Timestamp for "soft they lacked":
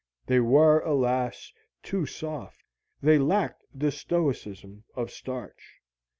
2.07-3.61